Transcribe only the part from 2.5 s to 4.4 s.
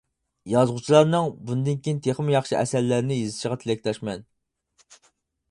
ئەسەرلەرنى يېزىشىغا تىلەكداشمەن.